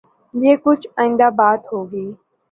یہ 0.33 0.53
خوش 0.63 0.81
آئند 1.01 1.21
بات 1.37 1.61
ہو 1.71 1.79
گی۔ 1.91 2.05